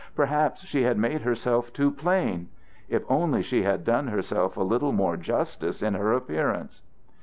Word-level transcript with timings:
Perhaps 0.15 0.65
she 0.65 0.81
had 0.81 0.97
made 0.97 1.21
herself 1.21 1.71
too 1.71 1.91
plain. 1.91 2.49
If 2.89 3.03
only 3.07 3.43
she 3.43 3.61
had 3.61 3.83
done 3.83 4.07
herself 4.07 4.57
a 4.57 4.63
little 4.63 4.91
more 4.93 5.15
justice 5.15 5.83
in 5.83 5.93
her 5.93 6.11
appearance! 6.11 6.81